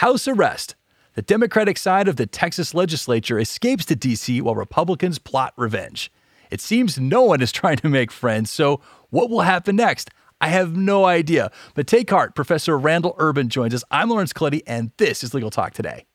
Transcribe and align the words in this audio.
House 0.00 0.26
arrest. 0.26 0.76
The 1.12 1.20
Democratic 1.20 1.76
side 1.76 2.08
of 2.08 2.16
the 2.16 2.24
Texas 2.24 2.72
legislature 2.72 3.38
escapes 3.38 3.84
to 3.84 3.94
D.C. 3.94 4.40
while 4.40 4.54
Republicans 4.54 5.18
plot 5.18 5.52
revenge. 5.58 6.10
It 6.50 6.62
seems 6.62 6.98
no 6.98 7.20
one 7.20 7.42
is 7.42 7.52
trying 7.60 7.76
to 7.76 7.88
make 7.90 8.10
friends, 8.10 8.50
so 8.50 8.80
what 9.10 9.28
will 9.28 9.42
happen 9.42 9.76
next? 9.76 10.08
I 10.40 10.48
have 10.48 10.74
no 10.74 11.04
idea. 11.04 11.52
But 11.74 11.86
take 11.86 12.08
heart, 12.08 12.34
Professor 12.34 12.78
Randall 12.78 13.14
Erben 13.18 13.48
joins 13.48 13.74
us. 13.74 13.84
I'm 13.90 14.08
Lawrence 14.08 14.32
Colletti, 14.32 14.62
and 14.66 14.90
this 14.96 15.22
is 15.22 15.34
Legal 15.34 15.50
Talk 15.50 15.74
Today. 15.74 16.06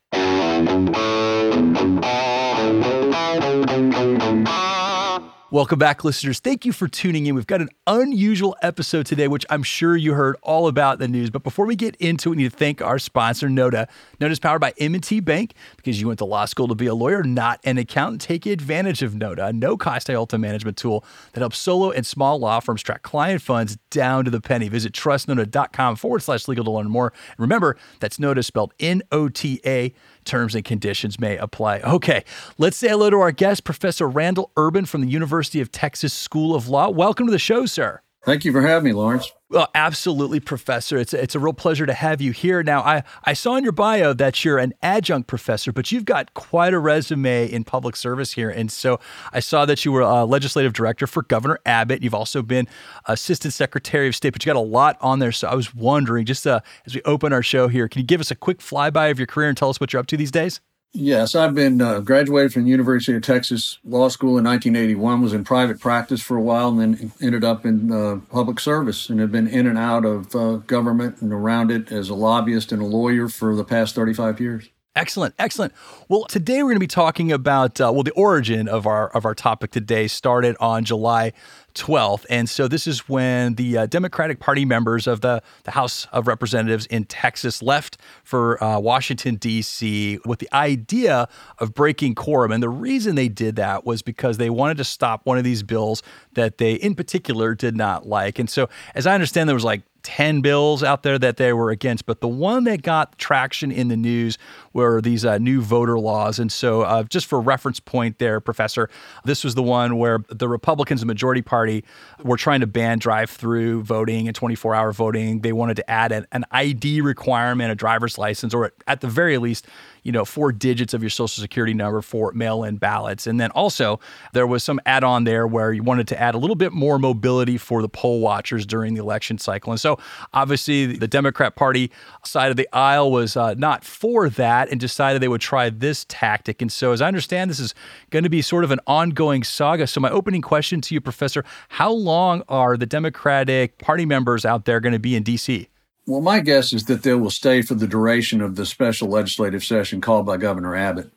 Welcome 5.55 5.79
back, 5.79 6.03
listeners. 6.03 6.41
Thank 6.41 6.65
you 6.65 6.73
for 6.73 6.89
tuning 6.89 7.27
in. 7.27 7.33
We've 7.33 7.47
got 7.47 7.61
an 7.61 7.69
unusual 7.87 8.57
episode 8.61 9.05
today, 9.05 9.29
which 9.29 9.45
I'm 9.49 9.63
sure 9.63 9.95
you 9.95 10.13
heard 10.13 10.35
all 10.41 10.67
about 10.67 10.99
the 10.99 11.07
news. 11.07 11.29
But 11.29 11.43
before 11.43 11.65
we 11.65 11.77
get 11.77 11.95
into 11.95 12.27
it, 12.27 12.31
we 12.31 12.43
need 12.43 12.51
to 12.51 12.57
thank 12.57 12.81
our 12.81 12.99
sponsor, 12.99 13.47
Nota. 13.47 13.87
Nota 14.19 14.33
is 14.33 14.39
powered 14.39 14.59
by 14.59 14.73
M&T 14.77 15.21
Bank 15.21 15.53
because 15.77 16.01
you 16.01 16.07
went 16.07 16.19
to 16.19 16.25
law 16.25 16.43
school 16.43 16.67
to 16.67 16.75
be 16.75 16.87
a 16.87 16.93
lawyer, 16.93 17.23
not 17.23 17.61
an 17.63 17.77
accountant. 17.77 18.19
Take 18.19 18.45
advantage 18.45 19.01
of 19.01 19.15
Nota, 19.15 19.45
a 19.45 19.53
no-cost 19.53 20.07
IOLTA 20.07 20.37
management 20.37 20.75
tool 20.75 21.05
that 21.31 21.39
helps 21.39 21.57
solo 21.57 21.89
and 21.89 22.05
small 22.05 22.37
law 22.37 22.59
firms 22.59 22.83
track 22.83 23.03
client 23.03 23.41
funds 23.41 23.77
down 23.91 24.25
to 24.25 24.31
the 24.31 24.41
penny. 24.41 24.67
Visit 24.67 24.91
trustnota.com 24.91 25.95
forward 25.95 26.19
slash 26.19 26.49
legal 26.49 26.65
to 26.65 26.71
learn 26.71 26.89
more. 26.89 27.13
And 27.29 27.39
remember, 27.39 27.77
that's 28.01 28.19
Nota 28.19 28.43
spelled 28.43 28.73
N-O-T-A 28.81 29.93
terms 30.25 30.55
and 30.55 30.65
conditions 30.65 31.19
may 31.19 31.37
apply. 31.37 31.79
Okay, 31.79 32.23
let's 32.57 32.77
say 32.77 32.89
hello 32.89 33.09
to 33.09 33.17
our 33.17 33.31
guest, 33.31 33.63
Professor 33.63 34.07
Randall 34.07 34.51
Erben 34.57 34.87
from 34.87 35.01
the 35.01 35.09
University 35.09 35.61
of 35.61 35.71
Texas 35.71 36.13
School 36.13 36.55
of 36.55 36.67
Law. 36.67 36.89
Welcome 36.89 37.27
to 37.27 37.31
the 37.31 37.39
show, 37.39 37.65
sir. 37.65 38.01
Thank 38.25 38.43
you 38.43 38.51
for 38.51 38.61
having 38.61 38.85
me, 38.85 38.91
Lawrence. 38.91 39.31
Well, 39.51 39.69
absolutely, 39.75 40.39
Professor. 40.39 40.97
It's 40.97 41.13
a, 41.13 41.21
it's 41.21 41.35
a 41.35 41.39
real 41.39 41.53
pleasure 41.53 41.85
to 41.85 41.93
have 41.93 42.21
you 42.21 42.31
here. 42.31 42.63
Now, 42.63 42.81
I, 42.81 43.03
I 43.23 43.33
saw 43.33 43.55
in 43.55 43.63
your 43.63 43.71
bio 43.71 44.13
that 44.13 44.43
you're 44.43 44.57
an 44.57 44.73
adjunct 44.81 45.27
professor, 45.27 45.71
but 45.71 45.91
you've 45.91 46.05
got 46.05 46.33
quite 46.33 46.73
a 46.73 46.79
resume 46.79 47.47
in 47.47 47.63
public 47.63 47.95
service 47.95 48.31
here. 48.31 48.49
And 48.49 48.71
so 48.71 48.99
I 49.31 49.41
saw 49.41 49.67
that 49.67 49.85
you 49.85 49.91
were 49.91 50.01
a 50.01 50.25
legislative 50.25 50.73
director 50.73 51.05
for 51.05 51.21
Governor 51.21 51.59
Abbott. 51.67 52.01
You've 52.01 52.15
also 52.15 52.41
been 52.41 52.67
Assistant 53.05 53.53
Secretary 53.53 54.07
of 54.07 54.15
State, 54.15 54.33
but 54.33 54.43
you 54.43 54.51
got 54.51 54.59
a 54.59 54.59
lot 54.59 54.97
on 55.01 55.19
there. 55.19 55.31
So 55.31 55.47
I 55.47 55.53
was 55.53 55.75
wondering, 55.75 56.25
just 56.25 56.47
uh, 56.47 56.61
as 56.87 56.95
we 56.95 57.03
open 57.03 57.31
our 57.31 57.43
show 57.43 57.67
here, 57.67 57.87
can 57.87 58.01
you 58.01 58.07
give 58.07 58.21
us 58.21 58.31
a 58.31 58.35
quick 58.35 58.57
flyby 58.57 59.11
of 59.11 59.19
your 59.19 59.27
career 59.27 59.49
and 59.49 59.57
tell 59.57 59.69
us 59.69 59.79
what 59.79 59.93
you're 59.93 59.99
up 59.99 60.07
to 60.07 60.17
these 60.17 60.31
days? 60.31 60.61
Yes, 60.93 61.35
I've 61.35 61.53
been 61.53 61.81
uh, 61.81 61.99
graduated 61.99 62.53
from 62.53 62.63
the 62.63 62.69
University 62.69 63.17
of 63.17 63.21
Texas 63.21 63.79
Law 63.83 64.07
School 64.07 64.37
in 64.37 64.45
1981. 64.45 65.21
Was 65.21 65.33
in 65.33 65.43
private 65.43 65.79
practice 65.79 66.21
for 66.21 66.37
a 66.37 66.41
while, 66.41 66.69
and 66.69 66.79
then 66.79 67.11
ended 67.21 67.43
up 67.43 67.65
in 67.65 67.91
uh, 67.91 68.21
public 68.31 68.61
service, 68.61 69.09
and 69.09 69.19
have 69.19 69.31
been 69.31 69.47
in 69.47 69.67
and 69.67 69.77
out 69.77 70.05
of 70.05 70.33
uh, 70.33 70.55
government 70.67 71.21
and 71.21 71.33
around 71.33 71.69
it 71.69 71.91
as 71.91 72.07
a 72.07 72.15
lobbyist 72.15 72.71
and 72.71 72.81
a 72.81 72.85
lawyer 72.85 73.27
for 73.27 73.55
the 73.55 73.65
past 73.65 73.93
35 73.93 74.39
years. 74.39 74.69
Excellent, 74.97 75.35
excellent. 75.37 75.73
Well, 76.07 76.23
today 76.23 76.63
we're 76.63 76.69
going 76.69 76.77
to 76.77 76.79
be 76.79 76.87
talking 76.87 77.29
about 77.29 77.81
uh, 77.81 77.91
well, 77.93 78.03
the 78.03 78.13
origin 78.13 78.69
of 78.69 78.87
our 78.87 79.09
of 79.09 79.25
our 79.25 79.35
topic 79.35 79.71
today 79.71 80.07
started 80.07 80.55
on 80.61 80.85
July 80.85 81.33
12th, 81.73 82.25
and 82.29 82.49
so 82.49 82.69
this 82.69 82.87
is 82.87 83.09
when 83.09 83.55
the 83.55 83.79
uh, 83.79 83.85
Democratic 83.87 84.39
Party 84.39 84.63
members 84.63 85.05
of 85.05 85.19
the 85.19 85.43
the 85.65 85.71
House 85.71 86.07
of 86.13 86.27
Representatives 86.27 86.85
in 86.85 87.03
Texas 87.03 87.61
left 87.61 87.97
for 88.23 88.63
uh, 88.63 88.79
Washington 88.79 89.35
D.C. 89.35 90.19
with 90.23 90.39
the 90.39 90.47
idea 90.53 91.27
of 91.59 91.73
breaking 91.73 92.15
quorum, 92.15 92.53
and 92.53 92.63
the 92.63 92.69
reason 92.69 93.15
they 93.15 93.27
did 93.27 93.57
that 93.57 93.85
was 93.85 94.01
because 94.01 94.37
they 94.37 94.49
wanted 94.49 94.77
to 94.77 94.85
stop 94.85 95.25
one 95.25 95.37
of 95.37 95.43
these 95.43 95.61
bills 95.61 96.03
that 96.35 96.57
they, 96.57 96.75
in 96.75 96.95
particular, 96.95 97.53
did 97.53 97.75
not 97.75 98.07
like. 98.07 98.39
And 98.39 98.49
so, 98.49 98.69
as 98.95 99.05
I 99.05 99.13
understand, 99.13 99.49
there 99.49 99.55
was 99.55 99.65
like 99.65 99.81
10 100.05 100.41
bills 100.41 100.83
out 100.83 101.01
there 101.01 101.17
that 101.17 101.37
they 101.37 101.51
were 101.51 101.71
against, 101.71 102.05
but 102.05 102.21
the 102.21 102.27
one 102.27 102.63
that 102.65 102.83
got 102.83 103.17
traction 103.17 103.71
in 103.71 103.87
the 103.87 103.97
news 103.97 104.37
were 104.75 104.99
these 105.01 105.23
uh, 105.23 105.37
new 105.37 105.61
voter 105.61 105.97
laws. 105.97 106.37
And 106.37 106.51
so, 106.51 106.81
uh, 106.81 107.03
just 107.03 107.27
for 107.27 107.39
reference 107.39 107.79
point 107.79 108.19
there, 108.19 108.41
Professor, 108.41 108.89
this 109.23 109.43
was 109.43 109.55
the 109.55 109.63
one 109.63 109.97
where 109.97 110.19
the 110.29 110.49
Republicans, 110.49 110.99
the 110.99 111.05
majority 111.07 111.41
party, 111.41 111.85
were 112.21 112.35
trying 112.35 112.59
to 112.59 112.67
ban 112.67 112.99
drive 112.99 113.29
through 113.29 113.83
voting 113.83 114.27
and 114.27 114.35
24 114.35 114.75
hour 114.75 114.91
voting. 114.91 115.39
They 115.39 115.53
wanted 115.53 115.77
to 115.77 115.89
add 115.89 116.11
an, 116.11 116.27
an 116.33 116.43
ID 116.51 116.99
requirement, 116.99 117.71
a 117.71 117.75
driver's 117.75 118.17
license, 118.17 118.53
or 118.53 118.73
at 118.85 118.99
the 118.99 119.07
very 119.07 119.37
least, 119.37 119.65
you 120.03 120.11
know, 120.11 120.25
four 120.25 120.51
digits 120.51 120.93
of 120.93 121.01
your 121.01 121.09
social 121.09 121.41
security 121.41 121.73
number 121.73 122.01
for 122.01 122.33
mail 122.33 122.65
in 122.65 122.75
ballots. 122.75 123.27
And 123.27 123.39
then 123.39 123.51
also, 123.51 124.01
there 124.33 124.45
was 124.45 124.61
some 124.61 124.81
add 124.85 125.05
on 125.05 125.23
there 125.23 125.47
where 125.47 125.71
you 125.71 125.83
wanted 125.83 126.09
to 126.09 126.21
add 126.21 126.35
a 126.35 126.37
little 126.37 126.55
bit 126.55 126.73
more 126.73 126.99
mobility 126.99 127.57
for 127.57 127.81
the 127.81 127.89
poll 127.89 128.19
watchers 128.19 128.65
during 128.65 128.93
the 128.93 129.01
election 129.01 129.37
cycle. 129.37 129.71
And 129.71 129.79
so, 129.79 129.97
obviously, 130.33 130.97
the 130.97 131.07
Democrat 131.07 131.55
Party 131.55 131.91
side 132.25 132.51
of 132.51 132.57
the 132.57 132.67
aisle 132.73 133.09
was 133.09 133.37
uh, 133.37 133.53
not 133.53 133.85
for 133.85 134.27
that 134.29 134.64
and 134.69 134.79
decided 134.79 135.21
they 135.21 135.27
would 135.27 135.41
try 135.41 135.69
this 135.69 136.05
tactic. 136.07 136.61
And 136.61 136.71
so, 136.71 136.91
as 136.91 137.01
I 137.01 137.07
understand, 137.07 137.49
this 137.49 137.59
is 137.59 137.73
going 138.09 138.23
to 138.23 138.29
be 138.29 138.41
sort 138.41 138.63
of 138.63 138.71
an 138.71 138.79
ongoing 138.87 139.43
saga. 139.43 139.87
So, 139.87 139.99
my 139.99 140.09
opening 140.09 140.41
question 140.41 140.81
to 140.81 140.93
you, 140.93 141.01
Professor 141.01 141.43
how 141.69 141.91
long 141.91 142.43
are 142.47 142.77
the 142.77 142.85
Democratic 142.85 143.77
Party 143.77 144.05
members 144.05 144.45
out 144.45 144.65
there 144.65 144.79
going 144.79 144.93
to 144.93 144.99
be 144.99 145.15
in 145.15 145.23
D.C.? 145.23 145.69
Well, 146.07 146.21
my 146.21 146.39
guess 146.39 146.71
is 146.71 146.85
that 146.85 147.01
they 147.01 147.15
will 147.15 147.31
stay 147.31 147.63
for 147.63 147.73
the 147.73 147.87
duration 147.87 148.39
of 148.41 148.55
the 148.55 148.65
special 148.65 149.07
legislative 149.07 149.63
session 149.63 150.01
called 150.01 150.25
by 150.25 150.37
Governor 150.37 150.75
Abbott. 150.75 151.11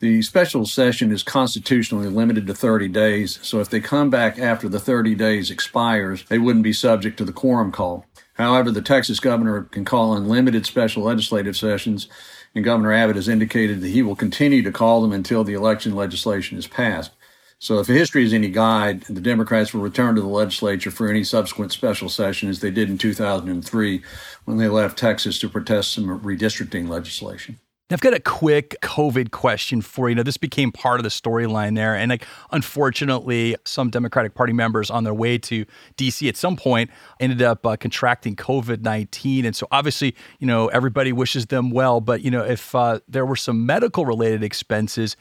The 0.00 0.22
special 0.22 0.64
session 0.64 1.10
is 1.10 1.24
constitutionally 1.24 2.08
limited 2.08 2.46
to 2.46 2.54
30 2.54 2.88
days, 2.88 3.40
so 3.42 3.58
if 3.58 3.68
they 3.68 3.80
come 3.80 4.10
back 4.10 4.38
after 4.38 4.68
the 4.68 4.78
30 4.78 5.16
days 5.16 5.50
expires, 5.50 6.24
they 6.24 6.38
wouldn't 6.38 6.62
be 6.62 6.72
subject 6.72 7.16
to 7.18 7.24
the 7.24 7.32
quorum 7.32 7.72
call. 7.72 8.04
However, 8.34 8.70
the 8.70 8.80
Texas 8.80 9.18
governor 9.18 9.62
can 9.62 9.84
call 9.84 10.14
unlimited 10.14 10.66
special 10.66 11.02
legislative 11.02 11.56
sessions, 11.56 12.06
and 12.54 12.64
Governor 12.64 12.92
Abbott 12.92 13.16
has 13.16 13.28
indicated 13.28 13.80
that 13.80 13.88
he 13.88 14.02
will 14.02 14.16
continue 14.16 14.62
to 14.62 14.72
call 14.72 15.02
them 15.02 15.12
until 15.12 15.44
the 15.44 15.54
election 15.54 15.94
legislation 15.94 16.58
is 16.58 16.66
passed. 16.66 17.12
So, 17.60 17.80
if 17.80 17.88
history 17.88 18.24
is 18.24 18.32
any 18.32 18.50
guide, 18.50 19.02
the 19.02 19.20
Democrats 19.20 19.74
will 19.74 19.80
return 19.80 20.14
to 20.14 20.20
the 20.20 20.28
legislature 20.28 20.92
for 20.92 21.08
any 21.08 21.24
subsequent 21.24 21.72
special 21.72 22.08
session 22.08 22.48
as 22.48 22.60
they 22.60 22.70
did 22.70 22.88
in 22.88 22.98
2003 22.98 24.02
when 24.44 24.58
they 24.58 24.68
left 24.68 24.96
Texas 24.96 25.40
to 25.40 25.48
protest 25.48 25.92
some 25.92 26.20
redistricting 26.20 26.88
legislation. 26.88 27.58
I've 27.90 28.00
got 28.00 28.12
a 28.12 28.20
quick 28.20 28.76
COVID 28.82 29.30
question 29.30 29.80
for 29.80 30.10
you. 30.10 30.14
Now, 30.14 30.22
this 30.22 30.36
became 30.36 30.70
part 30.70 31.00
of 31.00 31.04
the 31.04 31.08
storyline 31.08 31.74
there. 31.74 31.94
And 31.94 32.10
like, 32.10 32.26
unfortunately, 32.50 33.56
some 33.64 33.88
Democratic 33.88 34.34
Party 34.34 34.52
members 34.52 34.90
on 34.90 35.04
their 35.04 35.14
way 35.14 35.38
to 35.38 35.64
DC 35.96 36.28
at 36.28 36.36
some 36.36 36.54
point 36.54 36.90
ended 37.18 37.40
up 37.40 37.64
uh, 37.64 37.76
contracting 37.76 38.36
COVID 38.36 38.82
19. 38.82 39.46
And 39.46 39.56
so, 39.56 39.66
obviously, 39.70 40.14
you 40.38 40.46
know, 40.46 40.68
everybody 40.68 41.14
wishes 41.14 41.46
them 41.46 41.70
well. 41.70 42.02
But, 42.02 42.20
you 42.20 42.30
know, 42.30 42.44
if 42.44 42.74
uh, 42.74 43.00
there 43.08 43.24
were 43.24 43.36
some 43.36 43.64
medical 43.64 44.04
related 44.04 44.44
expenses, 44.44 45.16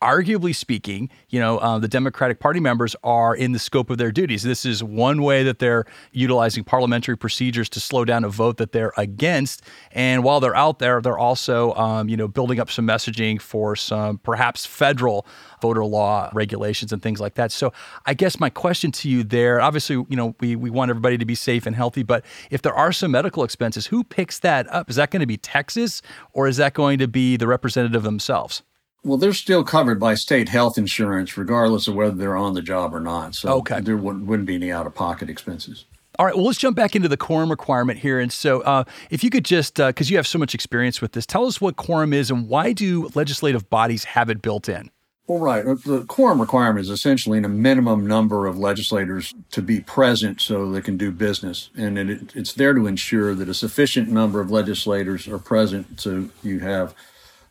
arguably 0.00 0.54
speaking, 0.54 1.10
you 1.28 1.40
know, 1.40 1.58
uh, 1.58 1.78
the 1.78 1.88
Democratic 1.88 2.40
Party 2.40 2.60
members 2.60 2.94
are 3.02 3.34
in 3.34 3.52
the 3.52 3.58
scope 3.58 3.90
of 3.90 3.98
their 3.98 4.12
duties. 4.12 4.42
This 4.42 4.64
is 4.64 4.82
one 4.82 5.22
way 5.22 5.42
that 5.42 5.58
they're 5.58 5.84
utilizing 6.12 6.64
parliamentary 6.64 7.16
procedures 7.16 7.68
to 7.70 7.80
slow 7.80 8.04
down 8.04 8.24
a 8.24 8.28
vote 8.28 8.58
that 8.58 8.72
they're 8.72 8.92
against. 8.96 9.62
And 9.92 10.22
while 10.22 10.40
they're 10.40 10.56
out 10.56 10.78
there, 10.78 11.00
they're 11.00 11.18
also, 11.18 11.74
um, 11.74 12.08
you 12.08 12.16
know, 12.16 12.28
building 12.28 12.60
up 12.60 12.70
some 12.70 12.86
messaging 12.86 13.40
for 13.40 13.74
some 13.74 14.18
perhaps 14.18 14.64
federal 14.64 15.26
voter 15.60 15.84
law 15.84 16.30
regulations 16.32 16.92
and 16.92 17.02
things 17.02 17.20
like 17.20 17.34
that. 17.34 17.50
So 17.50 17.72
I 18.06 18.14
guess 18.14 18.38
my 18.38 18.50
question 18.50 18.92
to 18.92 19.08
you 19.08 19.24
there, 19.24 19.60
obviously, 19.60 19.96
you 20.08 20.16
know, 20.16 20.36
we, 20.40 20.54
we 20.54 20.70
want 20.70 20.90
everybody 20.90 21.18
to 21.18 21.24
be 21.24 21.34
safe 21.34 21.66
and 21.66 21.74
healthy, 21.74 22.02
but 22.02 22.24
if 22.50 22.62
there 22.62 22.74
are 22.74 22.92
some 22.92 23.10
medical 23.10 23.42
expenses, 23.42 23.86
who 23.86 24.04
picks 24.04 24.38
that 24.40 24.72
up? 24.72 24.88
Is 24.88 24.96
that 24.96 25.10
going 25.10 25.20
to 25.20 25.26
be 25.26 25.36
Texas 25.36 26.02
or 26.32 26.46
is 26.46 26.56
that 26.58 26.74
going 26.74 26.98
to 26.98 27.08
be 27.08 27.36
the 27.36 27.46
representative 27.46 28.02
themselves? 28.02 28.62
Well, 29.04 29.16
they're 29.16 29.32
still 29.32 29.64
covered 29.64 30.00
by 30.00 30.14
state 30.14 30.48
health 30.48 30.76
insurance, 30.76 31.36
regardless 31.36 31.86
of 31.88 31.94
whether 31.94 32.14
they're 32.14 32.36
on 32.36 32.54
the 32.54 32.62
job 32.62 32.94
or 32.94 33.00
not. 33.00 33.34
So 33.34 33.50
okay. 33.58 33.80
there 33.80 33.96
wouldn't, 33.96 34.26
wouldn't 34.26 34.46
be 34.46 34.56
any 34.56 34.72
out 34.72 34.86
of 34.86 34.94
pocket 34.94 35.30
expenses. 35.30 35.84
All 36.18 36.26
right, 36.26 36.34
well, 36.34 36.46
let's 36.46 36.58
jump 36.58 36.76
back 36.76 36.96
into 36.96 37.06
the 37.06 37.16
quorum 37.16 37.48
requirement 37.48 38.00
here. 38.00 38.18
And 38.18 38.32
so, 38.32 38.60
uh, 38.62 38.82
if 39.08 39.22
you 39.22 39.30
could 39.30 39.44
just, 39.44 39.76
because 39.76 40.08
uh, 40.08 40.10
you 40.10 40.16
have 40.16 40.26
so 40.26 40.36
much 40.36 40.52
experience 40.52 41.00
with 41.00 41.12
this, 41.12 41.24
tell 41.24 41.46
us 41.46 41.60
what 41.60 41.76
quorum 41.76 42.12
is 42.12 42.28
and 42.28 42.48
why 42.48 42.72
do 42.72 43.08
legislative 43.14 43.70
bodies 43.70 44.02
have 44.02 44.28
it 44.28 44.42
built 44.42 44.68
in? 44.68 44.90
Well, 45.28 45.38
right. 45.38 45.64
Uh, 45.64 45.76
the 45.84 46.04
quorum 46.06 46.40
requirement 46.40 46.80
is 46.80 46.90
essentially 46.90 47.38
a 47.38 47.48
minimum 47.48 48.04
number 48.04 48.46
of 48.46 48.58
legislators 48.58 49.32
to 49.52 49.62
be 49.62 49.80
present 49.80 50.40
so 50.40 50.68
they 50.72 50.80
can 50.80 50.96
do 50.96 51.12
business. 51.12 51.70
And 51.76 51.98
it, 51.98 52.34
it's 52.34 52.54
there 52.54 52.74
to 52.74 52.88
ensure 52.88 53.34
that 53.36 53.48
a 53.48 53.54
sufficient 53.54 54.08
number 54.08 54.40
of 54.40 54.50
legislators 54.50 55.28
are 55.28 55.38
present 55.38 56.00
so 56.00 56.30
you 56.42 56.58
have 56.60 56.94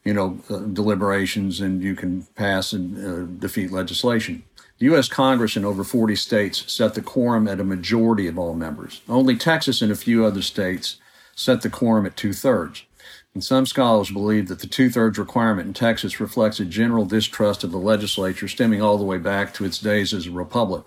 you 0.08 0.14
know, 0.14 0.40
uh, 0.50 0.60
deliberations 0.60 1.60
and 1.60 1.84
you 1.84 1.94
can 1.94 2.24
pass 2.36 2.72
and 2.72 2.98
uh, 2.98 3.26
defeat 3.40 3.74
legislation. 3.74 4.42
The 4.80 4.86
U.S. 4.86 5.10
Congress 5.10 5.58
in 5.58 5.66
over 5.66 5.84
40 5.84 6.16
states 6.16 6.72
set 6.72 6.94
the 6.94 7.02
quorum 7.02 7.46
at 7.46 7.60
a 7.60 7.66
majority 7.66 8.26
of 8.28 8.40
all 8.40 8.54
members. 8.54 9.02
Only 9.10 9.36
Texas 9.36 9.82
and 9.82 9.92
a 9.92 9.96
few 9.96 10.24
other 10.24 10.42
states 10.42 10.96
set 11.36 11.62
the 11.62 11.70
quorum 11.70 12.06
at 12.06 12.16
two 12.16 12.32
thirds. 12.32 12.86
And 13.34 13.44
some 13.44 13.66
scholars 13.66 14.10
believe 14.10 14.48
that 14.48 14.60
the 14.60 14.68
two 14.68 14.90
thirds 14.90 15.20
requirement 15.20 15.68
in 15.68 15.74
Texas 15.74 16.22
reflects 16.22 16.62
a 16.62 16.66
general 16.66 17.04
distrust 17.04 17.66
of 17.66 17.72
the 17.72 17.78
legislature 17.78 18.48
stemming 18.48 18.82
all 18.82 18.98
the 18.98 19.04
way 19.04 19.18
back 19.18 19.54
to 19.56 19.66
its 19.66 19.78
days 19.78 20.14
as 20.14 20.26
a 20.26 20.32
republic. 20.32 20.86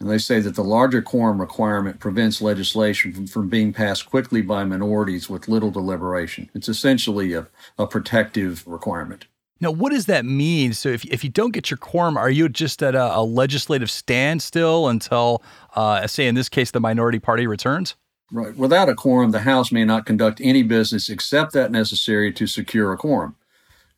And 0.00 0.10
they 0.10 0.18
say 0.18 0.40
that 0.40 0.56
the 0.56 0.64
larger 0.64 1.00
quorum 1.00 1.40
requirement 1.40 2.00
prevents 2.00 2.42
legislation 2.42 3.12
from, 3.12 3.26
from 3.26 3.48
being 3.48 3.72
passed 3.72 4.06
quickly 4.06 4.42
by 4.42 4.64
minorities 4.64 5.30
with 5.30 5.48
little 5.48 5.70
deliberation. 5.70 6.50
It's 6.54 6.68
essentially 6.68 7.32
a, 7.32 7.46
a 7.78 7.86
protective 7.86 8.66
requirement. 8.66 9.26
Now, 9.60 9.70
what 9.70 9.92
does 9.92 10.06
that 10.06 10.24
mean? 10.24 10.72
So, 10.72 10.88
if, 10.88 11.04
if 11.04 11.22
you 11.22 11.30
don't 11.30 11.52
get 11.52 11.70
your 11.70 11.78
quorum, 11.78 12.16
are 12.16 12.28
you 12.28 12.48
just 12.48 12.82
at 12.82 12.94
a, 12.94 13.16
a 13.16 13.22
legislative 13.22 13.90
standstill 13.90 14.88
until, 14.88 15.42
uh, 15.74 16.06
say, 16.06 16.26
in 16.26 16.34
this 16.34 16.48
case, 16.48 16.72
the 16.72 16.80
minority 16.80 17.20
party 17.20 17.46
returns? 17.46 17.94
Right. 18.32 18.56
Without 18.56 18.88
a 18.88 18.94
quorum, 18.94 19.30
the 19.30 19.40
House 19.40 19.70
may 19.70 19.84
not 19.84 20.06
conduct 20.06 20.40
any 20.42 20.64
business 20.64 21.08
except 21.08 21.52
that 21.52 21.70
necessary 21.70 22.32
to 22.32 22.46
secure 22.46 22.92
a 22.92 22.96
quorum. 22.96 23.36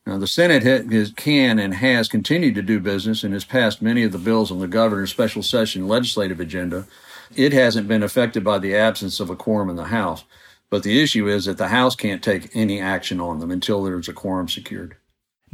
Now, 0.07 0.19
the 0.19 0.29
Senate 0.29 0.63
has, 0.63 1.11
can 1.17 1.59
and 1.59 1.75
has 1.75 2.09
continued 2.09 2.55
to 2.55 2.63
do 2.63 2.79
business 2.79 3.25
and 3.25 3.35
has 3.35 3.45
passed 3.45 3.83
many 3.83 4.05
of 4.05 4.13
the 4.13 4.19
bills 4.19 4.53
on 4.53 4.61
the 4.61 4.69
governor's 4.69 5.11
special 5.11 5.43
session 5.43 5.89
legislative 5.89 6.39
agenda. 6.39 6.87
It 7.35 7.53
hasn't 7.53 7.89
been 7.89 8.05
affected 8.05 8.45
by 8.45 8.61
the 8.61 8.77
absence 8.77 9.19
of 9.19 9.31
a 9.31 9.37
quorum 9.37 9.69
in 9.69 9.75
the 9.75 9.87
House. 9.87 10.23
But 10.71 10.85
the 10.85 11.03
issue 11.03 11.27
is 11.27 11.47
that 11.47 11.59
the 11.59 11.69
House 11.69 11.97
can't 11.97 12.23
take 12.23 12.55
any 12.55 12.81
action 12.81 13.21
on 13.21 13.41
them 13.41 13.51
until 13.51 13.83
there's 13.83 14.09
a 14.09 14.13
quorum 14.13 14.49
secured. 14.49 14.97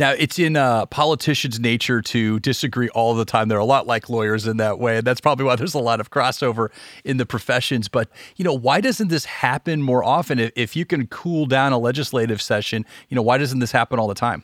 Now, 0.03 0.17
it's 0.19 0.37
in 0.37 0.57
a 0.57 0.89
politician's 0.91 1.61
nature 1.61 2.03
to 2.03 2.41
disagree 2.41 2.89
all 2.89 3.15
the 3.15 3.25
time. 3.25 3.47
They're 3.47 3.59
a 3.59 3.65
lot 3.65 3.87
like 3.87 4.09
lawyers 4.09 4.49
in 4.49 4.57
that 4.57 4.81
way. 4.81 4.97
And 4.97 5.07
that's 5.07 5.21
probably 5.21 5.45
why 5.45 5.55
there's 5.55 5.75
a 5.75 5.79
lot 5.79 6.01
of 6.01 6.11
crossover 6.11 6.71
in 7.05 7.19
the 7.19 7.25
professions. 7.25 7.87
But, 7.87 8.09
you 8.35 8.45
know, 8.45 8.53
why 8.53 8.81
doesn't 8.81 9.11
this 9.11 9.27
happen 9.27 9.81
more 9.81 10.03
often? 10.03 10.41
If, 10.41 10.51
if 10.57 10.75
you 10.75 10.85
can 10.85 11.07
cool 11.07 11.47
down 11.47 11.73
a 11.73 11.79
legislative 11.79 12.43
session, 12.43 12.85
you 13.11 13.15
know, 13.15 13.23
why 13.23 13.39
doesn't 13.39 13.61
this 13.61 13.71
happen 13.71 14.01
all 14.01 14.09
the 14.09 14.17
time? 14.17 14.43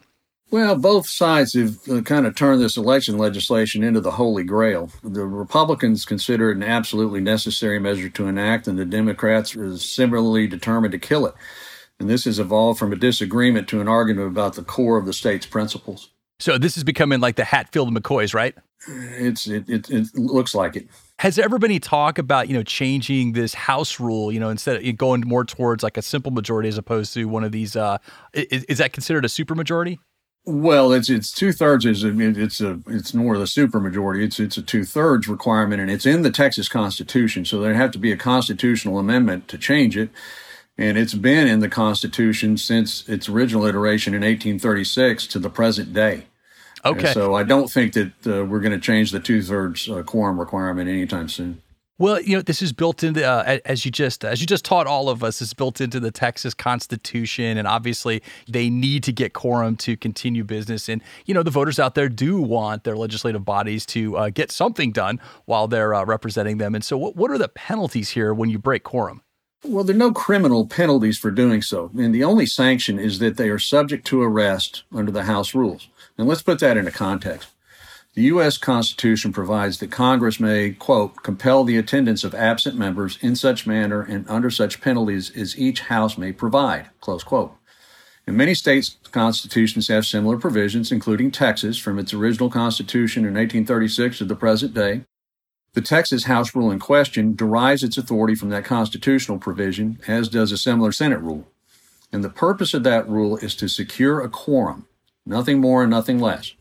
Well, 0.53 0.77
both 0.77 1.09
sides 1.09 1.55
have 1.55 1.77
uh, 1.89 2.03
kind 2.03 2.29
of 2.29 2.37
turned 2.37 2.63
this 2.63 2.77
election 2.77 3.19
legislation 3.19 3.83
into 3.83 4.01
the 4.01 4.13
holy 4.13 4.45
grail. 4.45 4.93
The 5.03 5.27
Republicans 5.27 6.05
consider 6.05 6.53
it 6.53 6.57
an 6.59 6.63
absolutely 6.63 7.21
necessary 7.21 7.81
measure 7.81 8.11
to 8.11 8.29
enact, 8.29 8.69
and 8.69 8.79
the 8.79 8.85
Democrats 8.85 9.57
are 9.57 9.77
similarly 9.77 10.47
determined 10.47 10.93
to 10.93 11.01
kill 11.01 11.27
it. 11.27 11.35
And 12.01 12.09
this 12.09 12.25
has 12.25 12.39
evolved 12.39 12.79
from 12.79 12.93
a 12.93 12.97
disagreement 12.97 13.69
to 13.69 13.81
an 13.81 13.89
argument 13.89 14.29
about 14.29 14.55
the 14.55 14.63
core 14.63 14.99
of 14.99 15.07
the 15.07 15.13
state's 15.13 15.47
principles. 15.47 16.11
So 16.39 16.57
this 16.57 16.77
is 16.77 16.85
becoming 16.85 17.21
like 17.21 17.37
the 17.37 17.45
Hatfield 17.45 17.93
McCoys, 17.93 18.35
right? 18.35 18.55
It's 18.87 19.49
it, 19.49 19.69
it, 19.69 19.91
it 19.91 20.15
looks 20.15 20.55
like 20.55 20.77
it. 20.77 20.87
Has 21.19 21.35
there 21.35 21.45
ever 21.45 21.59
been 21.59 21.73
any 21.73 21.81
talk 21.81 22.19
about 22.19 22.47
you 22.49 22.55
know 22.55 22.63
changing 22.63 23.33
this 23.33 23.55
House 23.55 23.99
rule? 23.99 24.31
You 24.31 24.39
know, 24.39 24.49
instead 24.49 24.85
of 24.85 24.97
going 24.97 25.23
more 25.27 25.45
towards 25.45 25.83
like 25.83 25.97
a 25.97 26.03
simple 26.03 26.31
majority 26.31 26.69
as 26.69 26.79
opposed 26.79 27.13
to 27.15 27.25
one 27.25 27.43
of 27.43 27.51
these. 27.51 27.75
Uh, 27.75 27.99
is, 28.33 28.63
is 28.65 28.79
that 28.79 28.93
considered 28.93 29.25
a 29.25 29.29
supermajority? 29.29 29.99
Well, 30.45 30.93
it's 30.93 31.11
it's 31.11 31.33
two 31.33 31.53
thirds 31.53 31.85
is 31.85 32.05
it's 32.05 32.61
a 32.61 32.81
it's 32.87 33.13
more 33.13 33.35
of 33.35 33.41
the 33.41 33.47
supermajority. 33.47 34.23
It's 34.23 34.39
it's 34.39 34.57
a 34.57 34.63
two 34.63 34.85
thirds 34.85 35.27
requirement, 35.27 35.83
and 35.83 35.91
it's 35.91 36.07
in 36.07 36.23
the 36.23 36.31
Texas 36.31 36.69
Constitution. 36.69 37.45
So 37.45 37.61
there 37.61 37.75
have 37.75 37.91
to 37.91 37.99
be 37.99 38.13
a 38.13 38.17
constitutional 38.17 38.99
amendment 38.99 39.49
to 39.49 39.59
change 39.59 39.97
it 39.97 40.11
and 40.79 40.97
it's 40.97 41.15
been 41.15 41.49
in 41.49 41.59
the 41.59 41.69
Constitution 41.69 42.57
since 42.57 43.07
its 43.09 43.29
original 43.29 43.67
iteration 43.67 44.15
in 44.15 44.21
1836 44.21 45.27
to 45.27 45.39
the 45.41 45.51
present 45.51 45.93
day. 45.93 46.27
Okay. 46.85 47.07
And 47.07 47.15
so 47.15 47.35
I 47.35 47.43
don't 47.43 47.69
think 47.69 47.95
that 47.95 48.13
uh, 48.25 48.45
we're 48.45 48.61
going 48.61 48.73
to 48.73 48.79
change 48.79 49.11
the 49.11 49.19
two 49.19 49.43
thirds 49.43 49.89
uh, 49.89 50.05
quorum 50.05 50.39
requirement 50.39 50.89
anytime 50.89 51.29
soon. 51.29 51.61
Well, 52.01 52.21
you 52.23 52.37
know, 52.37 52.43
this 52.43 52.63
is 52.63 52.73
built 52.73 53.03
into 53.03 53.29
uh, 53.29 53.59
as 53.65 53.85
you 53.85 53.91
just 53.91 54.25
as 54.25 54.41
you 54.41 54.47
just 54.47 54.65
taught 54.65 54.87
all 54.87 55.09
of 55.09 55.25
us. 55.25 55.43
It's 55.43 55.53
built 55.53 55.81
into 55.81 55.99
the 55.99 56.13
Texas 56.13 56.55
Constitution, 56.55 57.59
and 57.59 57.67
obviously 57.67 58.23
they 58.49 58.71
need 58.71 59.03
to 59.03 59.13
get 59.13 59.33
quorum 59.33 59.75
to 59.79 59.97
continue 59.97 60.45
business. 60.45 60.89
And 60.89 61.03
you 61.27 61.35
know, 61.35 61.43
the 61.43 61.51
voters 61.51 61.81
out 61.81 61.97
there 61.97 62.09
do 62.09 62.41
want 62.41 62.85
their 62.85 62.97
legislative 62.97 63.45
bodies 63.45 63.85
to 63.87 64.17
uh, 64.17 64.31
get 64.31 64.53
something 64.53 64.93
done 64.93 65.19
while 65.47 65.67
they're 65.67 65.93
uh, 65.93 66.05
representing 66.05 66.59
them. 66.59 66.77
And 66.77 66.85
so, 66.85 66.97
what 66.97 67.17
what 67.17 67.33
are 67.33 67.39
the 67.39 67.49
penalties 67.49 68.11
here 68.11 68.33
when 68.33 68.49
you 68.49 68.61
break 68.61 68.85
quorum? 68.85 69.23
Well, 69.65 69.83
there 69.83 69.97
are 69.97 69.99
no 69.99 70.13
criminal 70.13 70.67
penalties 70.67 71.19
for 71.19 71.31
doing 71.31 71.63
so. 71.63 71.91
And 71.99 72.15
the 72.15 72.25
only 72.25 72.47
sanction 72.47 72.99
is 72.99 73.19
that 73.19 73.37
they 73.37 73.49
are 73.51 73.59
subject 73.59 74.07
to 74.07 74.23
arrest 74.23 74.85
under 74.93 75.11
the 75.11 75.25
House 75.25 75.55
rules. 75.55 75.89
And 76.17 76.29
let's 76.29 76.43
put 76.43 76.61
that 76.61 76.77
into 76.77 76.93
context. 76.93 77.49
The 78.15 78.23
U.S. 78.25 78.57
Constitution 78.57 79.33
provides 79.33 79.79
that 79.79 79.91
Congress 79.91 80.41
may, 80.41 80.71
quote, 80.71 81.23
compel 81.23 81.65
the 81.65 81.77
attendance 81.77 82.25
of 82.25 82.35
absent 82.35 82.77
members 82.77 83.19
in 83.21 83.37
such 83.37 83.67
manner 83.67 84.03
and 84.03 84.29
under 84.29 84.51
such 84.51 84.81
penalties 84.81 85.31
as 85.37 85.59
each 85.59 85.83
House 85.83 86.17
may 86.17 86.33
provide, 86.33 86.91
close 87.01 87.23
quote. 87.23 87.55
And 88.27 88.37
many 88.37 88.55
states' 88.55 88.97
constitutions 89.11 89.89
have 89.89 90.05
similar 90.05 90.37
provisions, 90.37 90.93
including 90.93 91.31
Texas 91.31 91.79
from 91.79 91.99
its 91.99 92.13
original 92.13 92.51
constitution 92.51 93.25
in 93.25 93.35
1836 93.35 94.19
to 94.19 94.25
the 94.25 94.35
present 94.37 94.75
day, 94.75 95.05
the 95.79 95.85
Texas 95.85 96.25
House 96.25 96.57
rule 96.57 96.73
in 96.73 96.81
question 96.81 97.37
derives 97.37 97.85
its 97.85 97.97
authority 97.97 98.35
from 98.35 98.49
that 98.49 98.65
constitutional 98.65 99.39
provision, 99.39 100.01
as 100.09 100.29
does 100.29 100.51
a 100.51 100.59
similar 100.59 100.91
Senate 100.91 101.21
rule. 101.21 101.47
And 102.13 102.25
the 102.25 102.29
purpose 102.29 102.75
of 102.75 102.83
that 102.83 103.09
rule 103.09 103.37
is 103.37 103.55
to 103.55 103.69
secure 103.69 104.21
a 104.21 104.29
quorum, 104.29 104.89
nothing 105.25 105.61
more 105.61 105.83
and 105.85 105.91
nothing 105.91 106.19
less. 106.19 106.55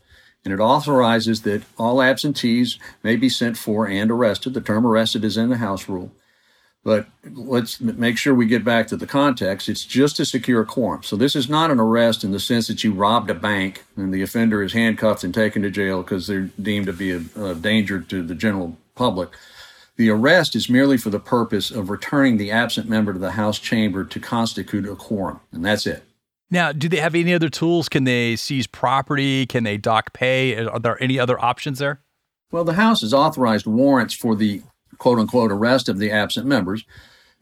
And 0.44 0.54
it 0.54 0.60
authorizes 0.60 1.42
that 1.42 1.64
all 1.76 2.00
absentees 2.00 2.78
may 3.02 3.16
be 3.16 3.28
sent 3.28 3.58
for 3.58 3.88
and 3.88 4.08
arrested. 4.08 4.54
The 4.54 4.60
term 4.60 4.86
arrested 4.86 5.24
is 5.24 5.36
in 5.36 5.48
the 5.48 5.56
House 5.56 5.88
rule. 5.88 6.12
But 6.84 7.08
let's 7.28 7.80
make 7.80 8.18
sure 8.18 8.36
we 8.36 8.46
get 8.46 8.64
back 8.64 8.86
to 8.86 8.96
the 8.96 9.06
context. 9.06 9.68
It's 9.68 9.84
just 9.84 10.14
to 10.18 10.24
secure 10.24 10.60
a 10.60 10.64
quorum. 10.64 11.02
So 11.02 11.16
this 11.16 11.34
is 11.34 11.48
not 11.48 11.72
an 11.72 11.80
arrest 11.80 12.22
in 12.22 12.30
the 12.30 12.38
sense 12.38 12.68
that 12.68 12.84
you 12.84 12.92
robbed 12.92 13.30
a 13.30 13.34
bank 13.34 13.82
and 13.96 14.14
the 14.14 14.22
offender 14.22 14.62
is 14.62 14.74
handcuffed 14.74 15.24
and 15.24 15.34
taken 15.34 15.62
to 15.62 15.70
jail 15.70 16.02
because 16.02 16.28
they're 16.28 16.50
deemed 16.62 16.86
to 16.86 16.92
be 16.92 17.10
a, 17.10 17.20
a 17.36 17.56
danger 17.56 18.00
to 18.00 18.22
the 18.22 18.36
general 18.36 18.76
public. 18.98 19.30
The 19.96 20.10
arrest 20.10 20.54
is 20.54 20.68
merely 20.68 20.98
for 20.98 21.10
the 21.10 21.18
purpose 21.18 21.70
of 21.70 21.88
returning 21.88 22.36
the 22.36 22.50
absent 22.50 22.88
member 22.88 23.12
to 23.12 23.18
the 23.18 23.32
House 23.32 23.58
chamber 23.58 24.04
to 24.04 24.20
constitute 24.20 24.86
a 24.86 24.94
quorum, 24.94 25.40
and 25.50 25.64
that's 25.64 25.86
it. 25.86 26.04
Now, 26.50 26.72
do 26.72 26.88
they 26.88 26.98
have 26.98 27.14
any 27.14 27.34
other 27.34 27.48
tools? 27.48 27.88
Can 27.88 28.04
they 28.04 28.36
seize 28.36 28.66
property? 28.66 29.46
Can 29.46 29.64
they 29.64 29.76
dock 29.76 30.12
pay? 30.12 30.56
Are 30.56 30.78
there 30.78 31.02
any 31.02 31.18
other 31.18 31.42
options 31.42 31.78
there? 31.78 32.00
Well, 32.50 32.64
the 32.64 32.74
House 32.74 33.02
has 33.02 33.12
authorized 33.12 33.66
warrants 33.66 34.14
for 34.14 34.34
the 34.34 34.62
quote 34.98 35.18
unquote 35.18 35.52
arrest 35.52 35.88
of 35.88 35.98
the 35.98 36.10
absent 36.10 36.46
members, 36.46 36.84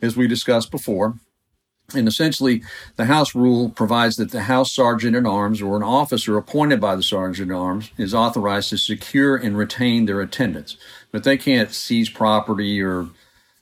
as 0.02 0.16
we 0.16 0.26
discussed 0.26 0.70
before. 0.70 1.14
And 1.94 2.08
essentially, 2.08 2.62
the 2.96 3.04
House 3.04 3.34
rule 3.34 3.70
provides 3.70 4.16
that 4.16 4.32
the 4.32 4.42
House 4.42 4.72
Sergeant 4.72 5.14
at 5.14 5.24
Arms 5.24 5.62
or 5.62 5.76
an 5.76 5.84
officer 5.84 6.36
appointed 6.36 6.80
by 6.80 6.96
the 6.96 7.02
Sergeant 7.02 7.50
at 7.50 7.54
Arms 7.56 7.90
is 7.96 8.12
authorized 8.12 8.70
to 8.70 8.78
secure 8.78 9.36
and 9.36 9.56
retain 9.56 10.06
their 10.06 10.20
attendance. 10.20 10.76
But 11.12 11.22
they 11.22 11.36
can't 11.36 11.72
seize 11.72 12.10
property 12.10 12.82
or 12.82 13.08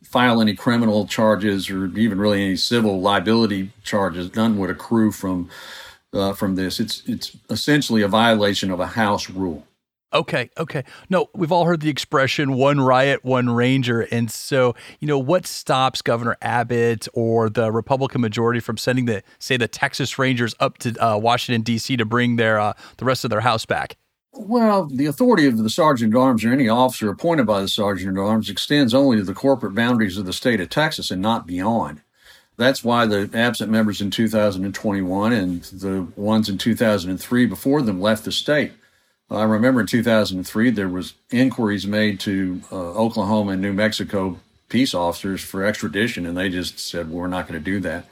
file 0.03 0.41
any 0.41 0.55
criminal 0.55 1.06
charges 1.06 1.69
or 1.69 1.87
even 1.99 2.19
really 2.19 2.43
any 2.43 2.56
civil 2.56 3.00
liability 3.00 3.73
charges. 3.82 4.35
None 4.35 4.59
would 4.59 4.70
accrue 4.70 5.12
from 5.12 5.50
uh, 6.15 6.32
from 6.32 6.55
this. 6.55 6.81
It's 6.81 7.03
it's 7.06 7.37
essentially 7.50 8.03
a 8.03 8.08
violation 8.08 8.70
of 8.70 8.81
a 8.81 8.87
House 8.87 9.29
rule. 9.29 9.67
Okay, 10.15 10.49
okay. 10.56 10.85
No, 11.11 11.29
we've 11.35 11.51
all 11.51 11.65
heard 11.65 11.81
the 11.81 11.91
expression 11.91 12.53
one 12.55 12.81
riot, 12.81 13.25
one 13.25 13.51
ranger. 13.51 14.03
And 14.03 14.31
so, 14.31 14.77
you 15.01 15.09
know, 15.09 15.19
what 15.19 15.44
stops 15.44 16.03
Governor 16.03 16.37
Abbott 16.41 17.09
or 17.15 17.51
the 17.51 17.73
Republican 17.73 18.21
majority 18.21 18.61
from 18.61 18.77
sending 18.77 19.06
the, 19.06 19.25
say, 19.41 19.56
the 19.56 19.67
Texas 19.67 20.17
Rangers 20.17 20.55
up 20.61 20.79
to 20.79 20.94
uh, 21.05 21.19
Washington, 21.19 21.63
D.C. 21.63 21.97
to 21.97 22.05
bring 22.05 22.37
their, 22.37 22.61
uh, 22.61 22.75
the 22.99 23.05
rest 23.05 23.25
of 23.25 23.31
their 23.31 23.41
house 23.41 23.67
back? 23.67 23.97
Well, 24.33 24.87
the 24.87 25.06
authority 25.06 25.47
of 25.47 25.59
the 25.59 25.71
Sergeant 25.71 26.15
at 26.15 26.19
Arms 26.19 26.44
or 26.44 26.53
any 26.53 26.69
officer 26.69 27.11
appointed 27.11 27.47
by 27.47 27.61
the 27.61 27.69
Sergeant 27.69 28.17
at 28.17 28.21
Arms 28.21 28.49
extends 28.49 28.94
only 28.94 29.17
to 29.17 29.25
the 29.25 29.35
corporate 29.35 29.75
boundaries 29.75 30.17
of 30.17 30.27
the 30.27 30.33
state 30.33 30.61
of 30.61 30.71
Texas 30.71 31.11
and 31.11 31.23
not 31.23 31.47
beyond. 31.47 32.03
That's 32.56 32.85
why 32.85 33.06
the 33.06 33.29
absent 33.35 33.71
members 33.71 34.01
in 34.01 34.11
2021 34.11 35.33
and 35.33 35.63
the 35.63 36.06
ones 36.17 36.49
in 36.49 36.59
2003 36.59 37.47
before 37.47 37.83
them 37.83 38.01
left 38.01 38.25
the 38.25 38.33
state. 38.33 38.73
I 39.31 39.45
remember 39.45 39.81
in 39.81 39.87
2003 39.87 40.71
there 40.71 40.89
was 40.89 41.15
inquiries 41.31 41.87
made 41.87 42.21
to 42.21 42.61
uh, 42.71 42.77
Oklahoma 42.77 43.53
and 43.53 43.63
New 43.63 43.73
Mexico 43.73 44.39
peace 44.69 44.95
officers 44.95 45.43
for 45.43 45.65
extradition, 45.65 46.27
and 46.27 46.37
they 46.37 46.49
just 46.49 46.79
said 46.79 47.09
well, 47.09 47.21
we're 47.21 47.27
not 47.29 47.49
going 47.49 47.59
to 47.59 47.65
do 47.65 47.81
that. 47.81 48.07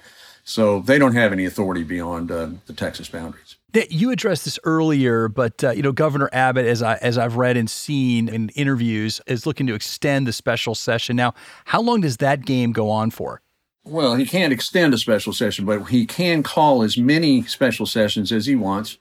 So 0.45 0.81
they 0.81 0.99
don't 0.99 1.15
have 1.15 1.33
any 1.33 1.45
authority 1.45 1.85
beyond 1.85 2.33
uh, 2.33 2.51
the 2.67 2.73
Texas 2.73 3.09
boundaries. 3.09 3.57
You 3.91 4.11
addressed 4.11 4.45
this 4.45 4.59
earlier, 4.65 5.29
but 5.29 5.63
uh, 5.63 5.71
you 5.71 5.83
know 5.83 5.93
Governor 5.93 6.29
Abbott, 6.33 6.67
as 6.67 6.83
I 6.83 6.97
as 6.97 7.17
I've 7.17 7.37
read 7.37 7.57
and 7.57 7.71
seen 7.71 8.29
in 8.29 8.49
interviews, 8.51 9.21
is 9.27 9.47
looking 9.47 9.67
to 9.69 9.75
extend 9.75 10.27
the 10.27 10.33
special 10.33 10.75
session. 10.75 11.17
Now, 11.17 11.35
how 11.67 11.81
long 11.81 12.01
does 12.01 12.19
that 12.19 12.45
game 12.45 12.73
go 12.73 12.91
on 12.91 13.11
for? 13.11 13.41
Well, 13.85 14.15
he 14.15 14.27
can't 14.27 14.53
extend 14.53 14.95
a 14.95 14.99
special 14.99 15.33
session, 15.33 15.65
but 15.65 15.85
he 15.87 16.07
can 16.07 16.43
call 16.43 16.83
as 16.83 16.97
many 16.97 17.43
special 17.43 17.87
sessions 17.87 18.31
as 18.31 18.47
he 18.47 18.55
wants 18.55 18.99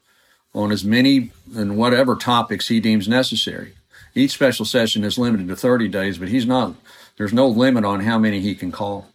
on 0.53 0.71
as 0.71 0.83
many 0.83 1.31
and 1.55 1.77
whatever 1.77 2.15
topics 2.15 2.67
he 2.67 2.79
deems 2.79 3.07
necessary. 3.07 3.73
Each 4.13 4.31
special 4.31 4.65
session 4.65 5.03
is 5.03 5.17
limited 5.17 5.47
to 5.47 5.55
30 5.55 5.87
days, 5.87 6.17
but 6.17 6.27
he's 6.27 6.45
not, 6.45 6.75
there's 7.17 7.33
no 7.33 7.47
limit 7.47 7.85
on 7.85 8.01
how 8.01 8.17
many 8.19 8.41
he 8.41 8.55
can 8.55 8.71
call. 8.71 9.07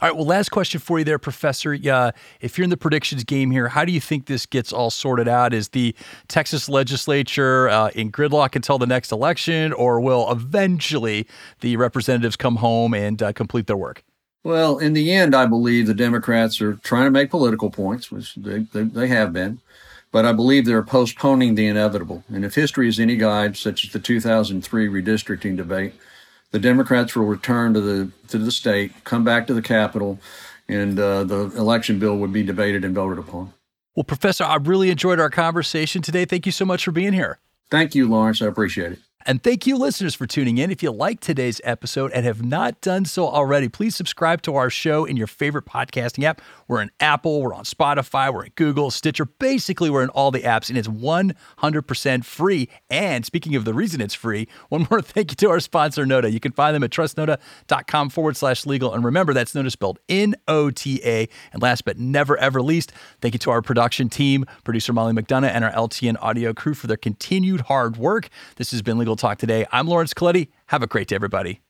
All 0.00 0.08
right. 0.08 0.16
Well, 0.16 0.26
last 0.26 0.48
question 0.48 0.80
for 0.80 0.98
you 0.98 1.04
there, 1.04 1.20
Professor. 1.20 1.74
Uh, 1.74 2.10
if 2.40 2.58
you're 2.58 2.64
in 2.64 2.70
the 2.70 2.76
predictions 2.76 3.22
game 3.22 3.52
here, 3.52 3.68
how 3.68 3.84
do 3.84 3.92
you 3.92 4.00
think 4.00 4.26
this 4.26 4.46
gets 4.46 4.72
all 4.72 4.90
sorted 4.90 5.28
out? 5.28 5.54
Is 5.54 5.68
the 5.68 5.94
Texas 6.26 6.68
legislature 6.68 7.68
uh, 7.68 7.90
in 7.94 8.10
gridlock 8.10 8.56
until 8.56 8.78
the 8.78 8.86
next 8.86 9.12
election, 9.12 9.72
or 9.72 10.00
will 10.00 10.28
eventually 10.32 11.28
the 11.60 11.76
representatives 11.76 12.34
come 12.34 12.56
home 12.56 12.94
and 12.94 13.22
uh, 13.22 13.32
complete 13.32 13.68
their 13.68 13.76
work? 13.76 14.02
Well, 14.42 14.78
in 14.78 14.92
the 14.92 15.12
end, 15.12 15.36
I 15.36 15.46
believe 15.46 15.86
the 15.86 15.94
Democrats 15.94 16.60
are 16.60 16.74
trying 16.74 17.04
to 17.04 17.12
make 17.12 17.30
political 17.30 17.70
points, 17.70 18.10
which 18.10 18.34
they, 18.34 18.66
they, 18.72 18.82
they 18.82 19.06
have 19.06 19.32
been 19.32 19.60
but 20.12 20.24
I 20.26 20.32
believe 20.32 20.66
they're 20.66 20.82
postponing 20.82 21.56
the 21.56 21.66
inevitable. 21.66 22.22
And 22.28 22.44
if 22.44 22.54
history 22.54 22.88
is 22.88 23.00
any 23.00 23.16
guide, 23.16 23.56
such 23.56 23.84
as 23.84 23.92
the 23.92 23.98
2003 23.98 24.88
redistricting 24.88 25.56
debate, 25.56 25.94
the 26.52 26.58
Democrats 26.58 27.16
will 27.16 27.24
return 27.24 27.74
to 27.74 27.80
the 27.80 28.12
to 28.28 28.38
the 28.38 28.52
state, 28.52 28.92
come 29.04 29.24
back 29.24 29.46
to 29.46 29.54
the 29.54 29.62
Capitol, 29.62 30.20
and 30.68 31.00
uh, 31.00 31.24
the 31.24 31.46
election 31.56 31.98
bill 31.98 32.18
would 32.18 32.32
be 32.32 32.42
debated 32.42 32.84
and 32.84 32.94
voted 32.94 33.18
upon. 33.18 33.54
Well, 33.96 34.04
Professor, 34.04 34.44
I 34.44 34.56
really 34.56 34.90
enjoyed 34.90 35.18
our 35.18 35.30
conversation 35.30 36.02
today. 36.02 36.24
Thank 36.24 36.46
you 36.46 36.52
so 36.52 36.64
much 36.64 36.84
for 36.84 36.92
being 36.92 37.12
here. 37.12 37.38
Thank 37.70 37.94
you, 37.94 38.08
Lawrence. 38.08 38.40
I 38.42 38.46
appreciate 38.46 38.92
it. 38.92 38.98
And 39.24 39.42
thank 39.42 39.66
you, 39.66 39.76
listeners, 39.76 40.14
for 40.14 40.26
tuning 40.26 40.58
in. 40.58 40.70
If 40.70 40.82
you 40.82 40.90
like 40.90 41.20
today's 41.20 41.60
episode 41.62 42.10
and 42.12 42.26
have 42.26 42.44
not 42.44 42.80
done 42.80 43.04
so 43.04 43.28
already, 43.28 43.68
please 43.68 43.94
subscribe 43.94 44.42
to 44.42 44.56
our 44.56 44.68
show 44.68 45.04
in 45.04 45.16
your 45.16 45.26
favorite 45.26 45.64
podcasting 45.64 46.24
app. 46.24 46.40
We're 46.66 46.82
in 46.82 46.90
Apple, 46.98 47.42
we're 47.42 47.54
on 47.54 47.64
Spotify, 47.64 48.32
we're 48.32 48.46
in 48.46 48.52
Google, 48.56 48.90
Stitcher. 48.90 49.24
Basically, 49.24 49.90
we're 49.90 50.02
in 50.02 50.08
all 50.10 50.30
the 50.30 50.40
apps, 50.40 50.68
and 50.68 50.78
it's 50.78 50.88
100% 50.88 52.24
free. 52.24 52.68
And 52.90 53.24
speaking 53.24 53.54
of 53.54 53.64
the 53.64 53.74
reason 53.74 54.00
it's 54.00 54.14
free, 54.14 54.48
one 54.70 54.86
more 54.90 55.00
thank 55.02 55.30
you 55.30 55.36
to 55.36 55.50
our 55.50 55.60
sponsor, 55.60 56.04
Nota. 56.04 56.30
You 56.30 56.40
can 56.40 56.52
find 56.52 56.74
them 56.74 56.82
at 56.82 56.90
trustnota.com 56.90 58.10
forward 58.10 58.36
slash 58.36 58.66
legal. 58.66 58.92
And 58.92 59.04
remember, 59.04 59.32
that's 59.32 59.54
Nota 59.54 59.70
spelled 59.70 60.00
N 60.08 60.34
O 60.48 60.70
T 60.70 61.00
A. 61.04 61.28
And 61.52 61.62
last 61.62 61.84
but 61.84 61.98
never 61.98 62.36
ever 62.38 62.60
least, 62.60 62.92
thank 63.20 63.34
you 63.34 63.38
to 63.40 63.50
our 63.50 63.62
production 63.62 64.08
team, 64.08 64.46
producer 64.64 64.92
Molly 64.92 65.12
McDonough, 65.12 65.50
and 65.50 65.64
our 65.64 65.72
LTN 65.72 66.16
audio 66.20 66.52
crew 66.52 66.74
for 66.74 66.86
their 66.88 66.96
continued 66.96 67.62
hard 67.62 67.96
work. 67.96 68.28
This 68.56 68.70
has 68.72 68.82
been 68.82 68.98
Legal 68.98 69.11
Talk 69.16 69.38
today. 69.38 69.66
I'm 69.72 69.86
Lawrence 69.86 70.14
Colletti. 70.14 70.48
Have 70.66 70.82
a 70.82 70.86
great 70.86 71.08
day, 71.08 71.16
everybody. 71.16 71.60